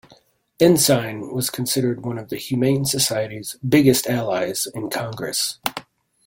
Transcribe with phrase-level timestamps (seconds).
[0.59, 5.59] Ensign was considered one of the Humane Society's biggest allies in Congress.